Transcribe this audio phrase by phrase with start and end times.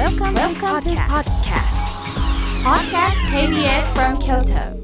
[0.00, 1.76] Welcome, Welcome to podcast.
[2.64, 4.80] Podcast KBS from Kyoto.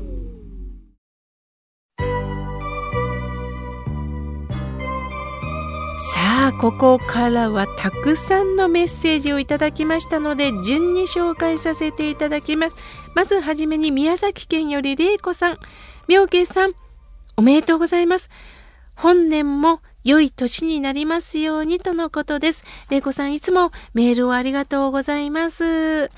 [6.12, 12.76] さあここからはたくさんのメッセージをいただきましたので順に紹介させていただきます
[13.14, 15.58] まずはじめに宮崎県よりれいこさん
[16.08, 16.74] 妙慶さん
[17.38, 18.28] おめでとうございます
[18.94, 22.64] 本年も良い年になりますようにとのことです。
[22.90, 26.12] れいこさんいつもメールをありがとうございます。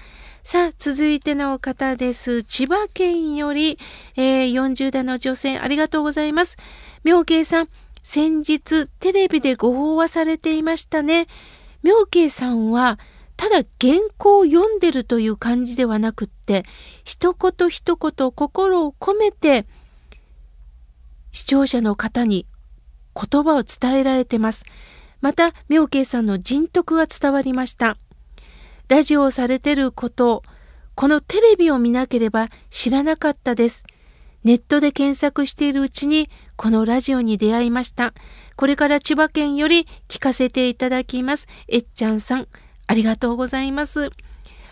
[0.44, 2.42] さあ続いての方です。
[2.42, 3.78] 千葉県より、
[4.14, 6.58] えー、40代の女性ありがとうございます。
[7.02, 7.68] 妙慶さん
[8.02, 11.26] 先日テレビでご報話されていましたね。
[11.82, 12.98] 妙慶さんは
[13.38, 16.66] ただ原稿を読んでるという感じではなくって
[17.04, 19.64] 一言一言心を込めて
[21.32, 22.44] 視聴者の方に
[23.18, 24.64] 言葉を伝えられてます。
[25.20, 27.96] また妙慶さんの人徳が伝わりました。
[28.88, 30.42] ラジオをされてること
[30.94, 33.84] このテレビを見なければ知らなかったです。
[34.44, 38.14] ネットで検索しているうちにこのラジオに出会いました。
[38.56, 41.46] これから千葉県より聞かせていただきます。
[41.68, 42.48] えっちゃんさん、
[42.86, 44.10] ありがとうございます。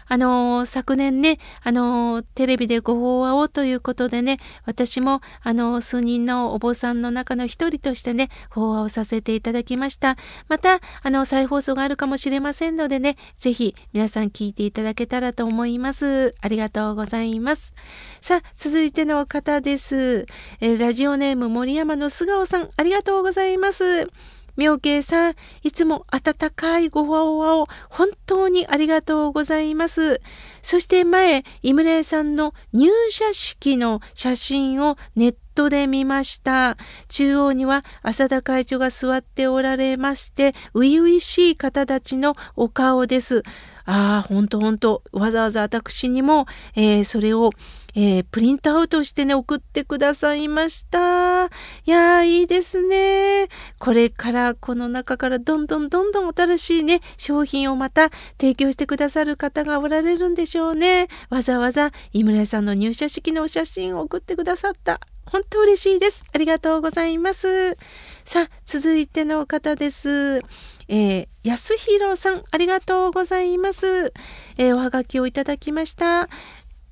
[0.09, 10.17] あのー、昨年ね、あのー、テレビでご法話をということでね、私も、あのー、数人のお坊さんの中の一人としてね、法話をさせていただきました。
[10.49, 16.35] また、あの、再放送があるかもしれませんのでね、ぜひ皆さん聞いていただけたらと思います。
[16.41, 17.75] ありがとうございます。
[18.21, 20.27] さあ、続いての方です。
[20.61, 24.09] えラジオネーム森山の素顔さん、ありがとうございます。
[24.57, 30.21] 妙慶さん、いつも温かいご法話を本当にありがとうございます。
[30.63, 36.77] そして前、井村屋さんの入社式の写真をネットで見ました。
[37.09, 43.43] 中央には浅田会長が座っておられまして、初々しい方たちのお顔です。
[43.87, 47.51] ああ、ほんとほんと、わざわざ私にも、えー、それを
[47.99, 51.47] えー、プリントアウトしてね、送ってくださいました。
[51.47, 51.49] い
[51.87, 53.49] やー、いいですね。
[53.79, 61.09] これからこの中からどんどんどんどん新しいね、商品をまた提供してくださる方がおられるんでしょうね。
[61.31, 65.01] わざわざ井村さんの入社式のお写真を送ってくださった。
[65.25, 66.23] 本当嬉しいです。
[66.35, 67.79] ありがとうございます。
[68.27, 70.43] さあ、続いての方です。
[70.89, 74.13] えー、安弘さん、ありがとうございます。
[74.57, 76.29] えー、おはがきをいただきました。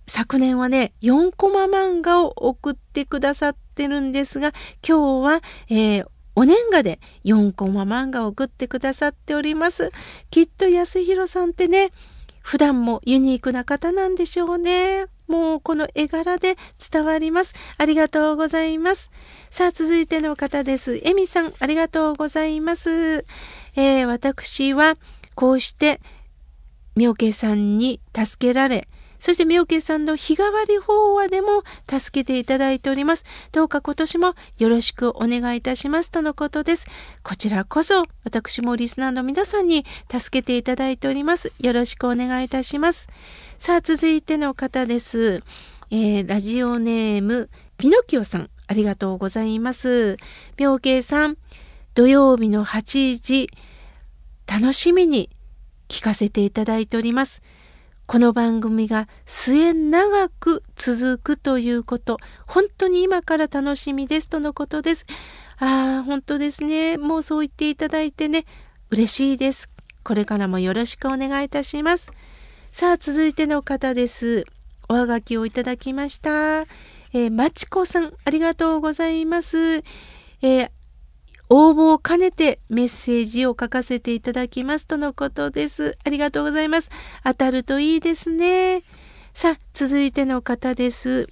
[0.06, 4.52] 昨年はね4コマ漫画を送ってくださってるんですが
[4.86, 5.40] 今日は、
[5.70, 6.06] えー、
[6.36, 9.90] お年賀で4コマ漫画を送ってくださっております。
[10.30, 11.90] きっと安弘さんってね
[12.42, 15.06] 普段もユニークな方なんでしょうね。
[15.26, 16.56] もうこの絵柄で
[16.92, 17.54] 伝わります。
[17.78, 19.10] ありがとうございます。
[19.48, 21.00] さあ続いての方です。
[21.04, 23.24] エミさんありがとうございます、
[23.76, 24.96] えー、私は
[25.34, 26.00] こうして
[26.96, 28.88] 妙慶さんに助けられ
[29.24, 33.24] そして妙慶さんの日替わり法話でも助けていただいております。
[33.52, 36.86] どうか今年もよろしくお願いいたしますとのことです。
[37.22, 41.54] こちらこそ私もリスナーの皆さんに助けていただいております。
[41.58, 43.08] よろしくお願いいたします。
[43.56, 45.42] さあ続いての方です。
[45.90, 47.48] えー、ラジオネーム
[47.78, 50.18] ピノキオさんありがとうございます。
[50.58, 51.38] 妙慶さん
[51.94, 53.48] 土曜日の8時
[54.50, 55.30] 楽しみに
[55.88, 57.40] 聞かせていただいております。
[58.06, 62.18] この番組が末長く続くということ、
[62.48, 65.06] 本当に今から楽しみですとのことです。
[65.58, 66.98] ああ、本当ですね。
[66.98, 68.44] もうそう言っていただいてね、
[68.90, 69.70] 嬉しいです。
[70.02, 72.10] これからもよろしくお願いいたします。
[72.72, 74.46] さあ、続いての方です。
[74.88, 76.62] おはがきをいただきました。
[77.12, 79.76] えー、まちこさん、ありがとうございます。
[79.78, 80.70] えー、
[81.50, 85.98] 応募を兼ねてメッセージを書かせていただきますとのことです。
[86.04, 86.90] ありがとうございます。
[87.22, 88.82] 当たるといいですね。
[89.34, 91.28] さあ、続いての方です。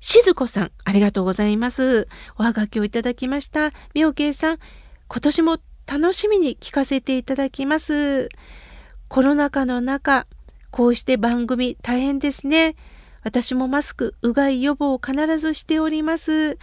[0.00, 2.08] しずこさん、ありがとうございます。
[2.38, 3.70] おはがきをいただきました。
[3.94, 4.58] みょうけいさん、
[5.08, 8.28] 今年も楽しみに聞かせていただきます。
[9.08, 10.26] コロナ禍の中、
[10.70, 12.76] こうして番組大変ですね。
[13.22, 16.58] 私もマスク、うがい予防を必ずしております。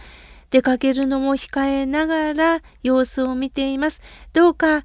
[0.50, 4.00] 出かけるのも控えながら様子を見ています。
[4.32, 4.84] どうか、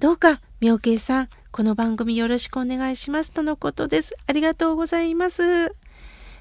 [0.00, 4.14] どうか、妙慶さん、この番組よろしくお願いしますとのことです。
[4.26, 5.74] ありがとうございます。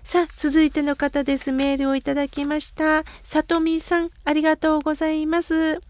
[0.04, 1.52] さあ、続いての方です。
[1.52, 3.04] メールをいただきました。
[3.22, 5.82] さとみさん、ありがとうございます。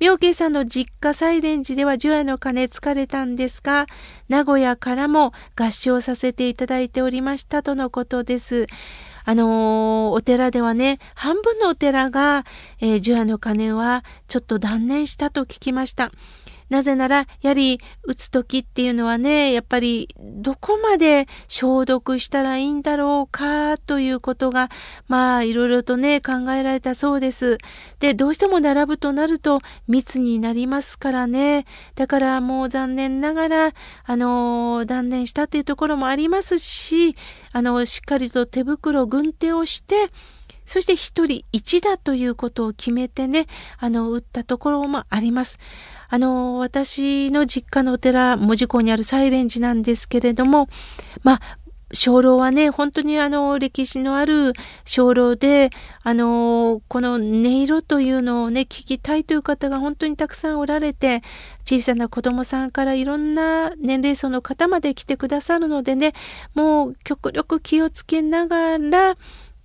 [0.00, 3.86] 妙慶さんの実家サイレンジでは除夜の鐘疲れたんですが、
[4.28, 8.66] 名古屋からも合唱させていただいておりましたとのことです。
[9.24, 12.44] あのー、お寺ではね、半分のお寺が、
[12.80, 16.12] えー、除夜の鐘はちょっと断念したと聞きました。
[16.68, 24.70] なぜなら、やはり打つ時っていうのはね、やっぱりどこまで消毒したらいいんだろうかということが、
[25.08, 27.58] まあいろいろとね、考えられたそうです。
[28.00, 31.66] で、どうしても並ぶとなると密になりますからね。
[31.94, 33.72] だからもう残念ながら、
[34.04, 37.16] あの、断念したっていうところもありますし、
[37.52, 40.08] あの、しっかりと手袋、軍手をして、
[40.64, 43.46] そして一人一打ということを決めてね、
[43.78, 45.58] あの、打ったところもあります。
[46.14, 50.68] あの、私の実家のお寺、門司港にあるサイレン寺なんですけれども、
[51.24, 51.40] まあ、
[51.92, 54.52] 鐘楼はね、本当にあの、歴史のある
[54.84, 55.70] 鐘楼で、
[56.04, 61.22] あの、この音色というのをね、聞きたいという方が本当にたくさんおられて、
[61.64, 66.12] 小さな子供さんからいろんな年齢層の方まで来てくださるのでね、
[66.54, 69.16] もう極力気をつけながら、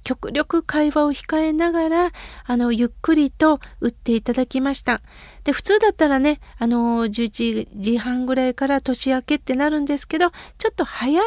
[0.04, 2.12] 極力会話を控えながら、
[2.46, 5.02] あの、ゆっくりと打っていただきました。
[5.44, 11.26] で、普通だったらね、あの、11時半ぐらいから年明けってなるんですけど、ちょっと早めに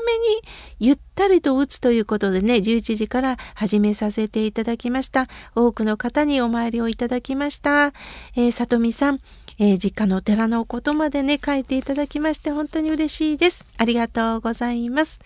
[0.78, 5.28] ゆったりと打つということでね、11時から始めさせていただきました。
[5.54, 7.92] 多くの方にお参りをいただきました。
[8.36, 9.20] えー、里見さん、
[9.58, 13.72] えー、実家のお寺のことまでね、書いていただきまして本当に嬉しいです。
[13.78, 15.20] ありがとうございます。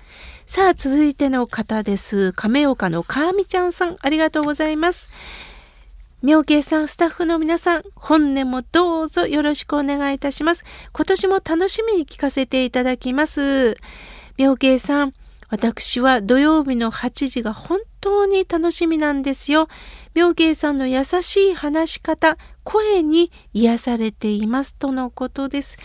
[0.46, 2.32] さあ、続いての方です。
[2.32, 5.10] 亀岡のかーみちゃんさん、ありがとうございます。
[6.22, 10.64] 妙慶さん、スタッフの皆さん、本年もどうぞよろしくお願いいたします。
[10.92, 13.76] 今年も楽しみに聞かせていただきます。
[14.38, 15.14] 妙慶さん、
[15.50, 19.68] 私は土曜日の8時が本当に楽しみなんですよ。
[20.14, 25.76] 妙慶さんの優しい話し方、声に癒されていますとのことです。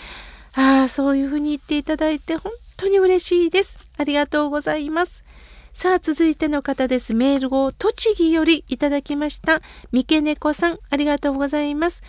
[0.53, 3.81] ああ、そういうふうに言っていただいて本当に嬉しいです。
[4.01, 5.24] ありがとうございます。
[5.74, 7.13] さあ、続いての方です。
[7.13, 9.62] メールを栃木よりいただきました。
[9.92, 12.01] 三毛猫さん、ありがとうございます。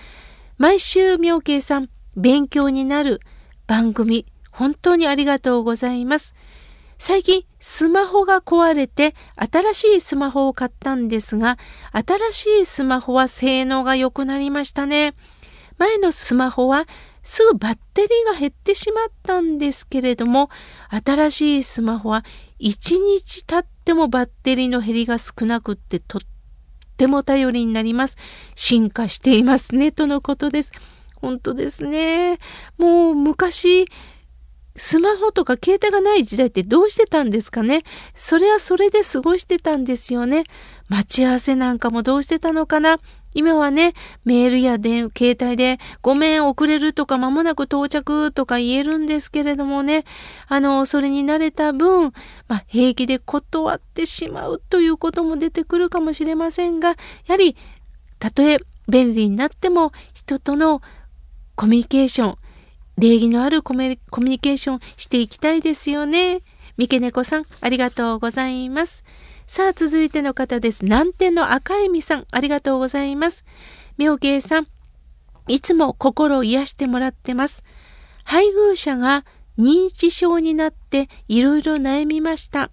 [0.56, 3.20] 毎週、妙慶さん、勉強になる
[3.66, 6.34] 番組、本当にありがとうございます。
[6.98, 11.58] 最近スマホが壊れて新しいスマホを買ったんですが、
[11.92, 15.14] 新しいスマホは性能が良くなりましたね。
[15.78, 16.86] 前のスマホは
[17.22, 20.50] すぐバッテリーが減ってしまったんですけれども、
[21.04, 22.24] 新しいスマホは
[22.60, 26.20] 1日経ってもバッテリーの減りが少なくってとっ
[26.96, 28.16] ても頼りになります。
[28.54, 30.72] 進化していますね、とのことです。
[31.14, 32.38] 本当ですね。
[32.78, 33.86] もう昔、
[34.76, 37.82] スマホとか携帯がない時代ってどうしてたんですかね
[38.14, 40.44] それはそれで過ごしてたんですよね。
[40.88, 42.98] 待ち合わせなんかもどうしてたのかな
[43.34, 43.94] 今はね、
[44.24, 50.04] メールや電携帯でごめん遅れるとか間もなく到着とか言えるんですけれどもね、
[50.48, 52.12] あの、それに慣れた分、
[52.48, 56.96] まあ、平気で断ってしまうということも出てくるかもしれませんが、や
[57.28, 57.56] はり、
[58.18, 58.58] たとえ
[58.88, 60.82] 便利になっても人との
[61.56, 62.38] コミュニケーション、
[62.98, 66.42] 礼儀のあるコミュニケーションしていきたいですよね。
[66.76, 69.04] 三毛猫さん、ありがとうございます。
[69.52, 70.82] さあ、続いての方です。
[70.82, 73.44] 南天の赤恵美さん、ありがとうございます。
[73.98, 74.66] 妙慶さん、
[75.46, 77.62] いつも心を癒してもらってます。
[78.24, 79.26] 配偶者が
[79.58, 82.70] 認知症になっていろいろ悩みました。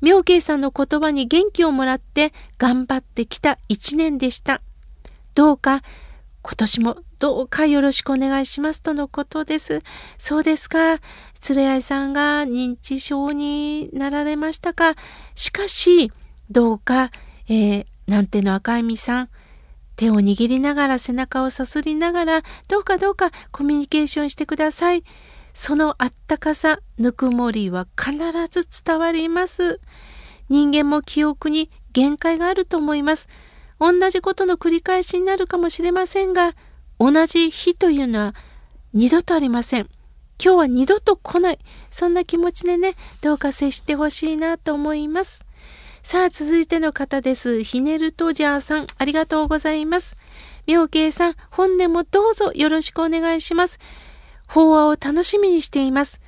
[0.00, 4.60] 妙慶さんの言葉に元気をもらって頑張ってきた一年でした。
[5.36, 5.84] どうか
[6.42, 9.82] 今年もどうかよろしくお願いしますとのことです。
[10.18, 10.98] そうですか。
[11.48, 14.94] 連れ合いさんが認知症になられましたか。
[15.34, 16.12] しかし、
[16.50, 17.10] どうか、
[17.48, 19.28] えー、なんての赤い実さん、
[19.96, 25.04] 手を握りながら背中をさすりながら、どうかどうかコミュニケーションしてください。
[25.54, 28.16] そのあったかさ、ぬくもりは必
[28.48, 29.80] ず伝わります。
[30.48, 33.28] 人間も記憶に限界があると思います。
[33.80, 36.54] 同じことの繰り返しになるかもしれませんが、
[36.98, 38.34] 同じ日というのは
[38.92, 39.88] 二度とありません。
[40.42, 41.58] 今日は二度と来ない。
[41.90, 45.44] そんな気持ちでね、どうか接してほしいなと思います。
[46.02, 47.62] さあ、続いての方です。
[47.62, 50.16] ひねるとジャーさん、ありがとうございます。
[50.66, 53.78] 妙慶さん、本年もどうぞよろしくお願いします。
[54.46, 56.20] 法話を楽しみにしています。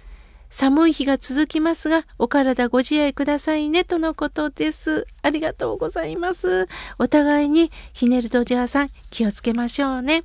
[0.50, 5.06] 寒い日が続きますが、お体ご自愛くださいね、とのことです。
[5.22, 6.68] ありがとうございます。
[6.98, 10.24] お互いにひねるドジャーさん、気をつけましょうね。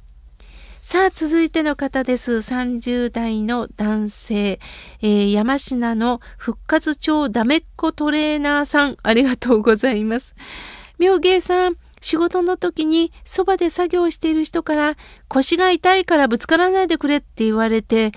[0.82, 2.34] さあ、続いての方です。
[2.38, 4.60] 30代の男性、
[5.02, 10.36] えー、山科の復活町ダメっ子トレーナーさん、ありがとうございます。
[10.98, 14.96] 妙芸さん、仕事の時にそばで作業している人から
[15.28, 18.12] 腰が痛いからぶつからないでくれって言われて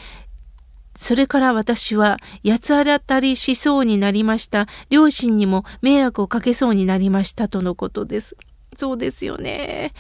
[1.00, 4.66] それから私は八つ当たりしそうになりました。
[4.90, 8.36] 両親にも迷惑をかけそうになりましたとのことです。
[8.76, 9.92] そうですよね。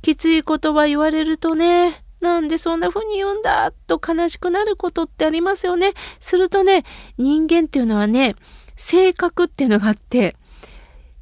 [0.00, 5.92] きつい言葉言われるとね、なんでそんな風に言うんだと悲しくなることってありますよね。
[6.20, 6.84] するとね、
[7.18, 8.34] 人間っていうのはね、
[8.76, 10.36] 性格っていうのがあって、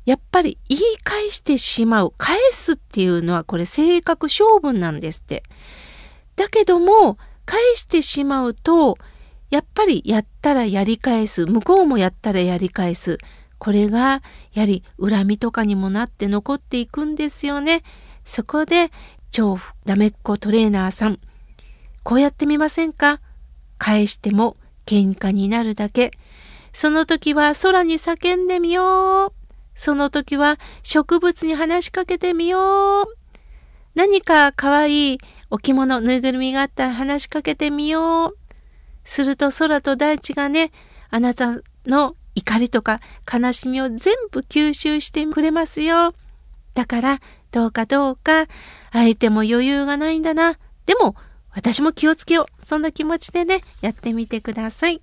[0.07, 2.15] やっぱり言い返してしまう。
[2.19, 5.43] 返すっていうのはこれ性格勝負なんですって。
[6.37, 8.97] だけども、返してしまうと、
[9.51, 11.47] やっぱりやったらやり返す。
[11.47, 13.19] 向こうもやったらやり返す。
[13.59, 14.23] これが
[14.53, 17.83] やはり恨みとかにもなって残っていくんですよね。
[18.25, 18.91] そこで
[19.31, 21.19] 超ダメっ子トレーナーさん
[22.03, 23.21] こうやってみませんか？
[23.79, 26.11] 返しても喧嘩になるだけ。
[26.73, 29.33] その時は空に叫んでみよう。
[29.75, 33.07] その時は植物に話しかけてみよう。
[33.95, 35.19] 何かかわいい
[35.51, 38.39] 置物、ぬいぐるみがあったら話しかけてみよう。
[39.05, 40.73] すると空と大地がね、
[41.11, 43.01] あなたの怒りとか
[43.33, 46.15] 悲しみを全部吸収してくれますよ。
[46.75, 47.21] だから
[47.53, 48.47] どうかどうか
[48.93, 50.59] 相手も余裕がないんだな。
[50.87, 51.15] でも
[51.55, 52.65] 私も気をつけよう。
[52.65, 55.01] そんな気持ちでね、やってみてください。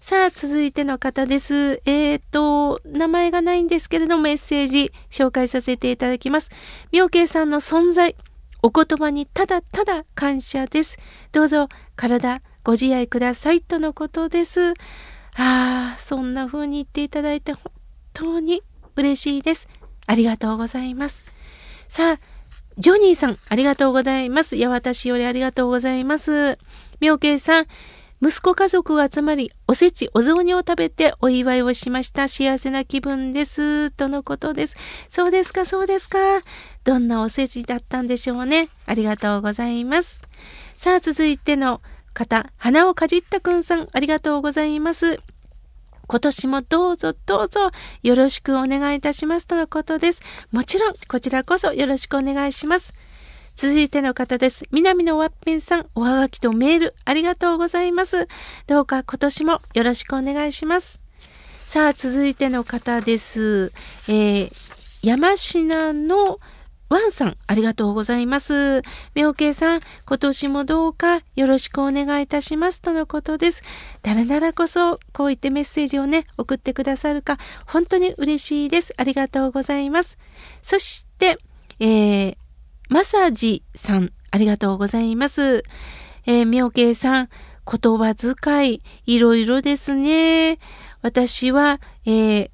[0.00, 1.82] さあ、続いての方です。
[1.84, 6.50] えっ、ー、と、名前がないんですけれども、メッセージ紹介させていただきます。
[6.92, 8.14] 妙慶さんの存在、
[8.62, 10.98] お言葉にただただ感謝です。
[11.32, 14.70] どうぞ、体ご自愛くださいとのことです。
[15.36, 17.62] ああ、そんな風に言っていただいて本
[18.12, 18.60] 当に
[18.96, 19.68] 嬉しいです。
[20.08, 21.24] ありがとうございます。
[21.86, 22.18] さあ、
[22.76, 24.56] ジョニーさん、ありがとうございます。
[24.56, 26.58] いや、私よりありがとうございます。
[26.98, 27.66] 妙慶さん、
[28.20, 32.26] 息子家族が集まり、おせち、お雑煮を食べてお祝いをしました。
[32.26, 33.92] 幸せな気分です。
[33.92, 34.76] とのことです。
[35.08, 36.18] そうですか、そうですか。
[36.82, 38.70] どんなおせちだったんでしょうね。
[38.86, 40.18] ありがとうございます。
[40.76, 41.80] さあ、続いての
[42.16, 45.20] 方、花をかじったくんさん、ありがとうございます。
[46.06, 47.70] 今年もどうぞどうぞ
[48.02, 50.22] よろしくお願いいたしますとのことです。
[50.50, 52.94] もちろん、こちらこそよろしくお願いします。
[53.54, 54.64] 続いての方です。
[54.70, 58.28] 南のわっぴんさん、おはがきとメールありがとうございます。
[58.66, 61.00] どうか今年もよろしくお願いします。
[61.66, 63.72] さあ、続いての方です。
[64.08, 64.52] えー、
[65.02, 66.40] 山科の
[66.88, 68.82] ワンさん、ありがとうございます。
[69.14, 73.64] 妙慶さん、今年もどうかよろしくお願いいたしますとのことです。
[74.02, 78.94] 誰ならこそ、こういってメッセージをね、送ってくださるか、本当に嬉しいです。
[78.96, 80.16] ありがとうございます。
[80.62, 81.38] そして、
[81.80, 82.36] えー、
[82.88, 85.64] マサージさん、ありがとうございます。
[86.24, 87.28] えー、妙慶さん、
[87.66, 90.60] 言葉遣い、いろいろですね。
[91.02, 92.50] 私は、えー、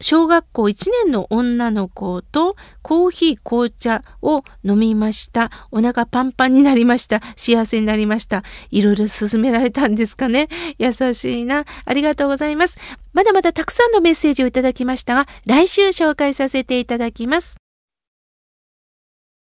[0.00, 5.50] 小学校1年の女の子とコーヒー紅茶を飲みました。
[5.70, 7.20] お腹パンパンになりました。
[7.36, 8.42] 幸せになりました。
[8.70, 10.48] いろいろ勧められたんですかね。
[10.78, 11.64] 優しいな。
[11.84, 12.76] ありがとうございます。
[13.12, 17.67] まだまだたくさんのメッセージをいただきましたが、来週紹介させていただきます。